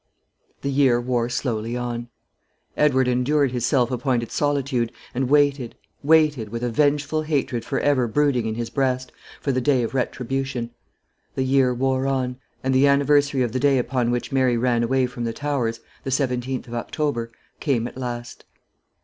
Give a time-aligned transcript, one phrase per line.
[0.63, 2.07] The year wore slowly on.
[2.75, 8.07] Edward endured his self appointed solitude, and waited, waited, with a vengeful hatred for ever
[8.07, 10.71] brooding in his breast, for the day of retribution.
[11.35, 15.05] The year wore on, and the anniversary of the day upon which Mary ran away
[15.05, 18.43] from the Towers, the 17th of October, came at last.